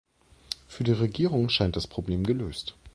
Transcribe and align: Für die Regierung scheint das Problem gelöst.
Für 0.67 0.83
die 0.83 0.93
Regierung 0.93 1.49
scheint 1.49 1.75
das 1.75 1.85
Problem 1.85 2.23
gelöst. 2.23 2.75